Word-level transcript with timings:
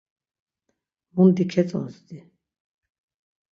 Mundi 1.19 1.47
ketzozdi. 1.53 2.19